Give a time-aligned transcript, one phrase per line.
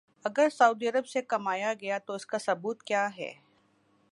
[0.25, 3.31] اگر سعودی عرب سے کمایا گیا تو اس کا ثبوت کیا ہے؟